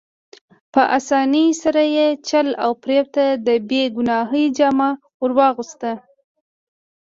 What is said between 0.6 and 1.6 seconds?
په اسانۍ